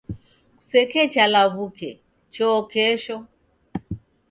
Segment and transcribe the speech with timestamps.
[0.57, 1.89] Kusekecha law'uke,
[2.33, 3.17] choo kesho.